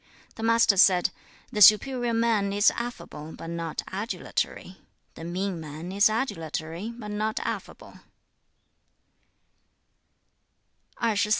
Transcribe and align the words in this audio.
The 0.33 0.41
Master 0.41 0.77
said, 0.77 1.11
'The 1.51 1.61
superior 1.61 2.13
man 2.15 2.51
is 2.53 2.71
affable, 2.71 3.33
but 3.37 3.51
not 3.51 3.83
adulatory; 3.93 4.77
the 5.13 5.23
mean 5.23 5.59
man 5.59 5.91
is 5.91 6.09
adulatory, 6.09 6.89
but 6.97 7.11
not 7.11 7.39
affable.' 7.41 7.99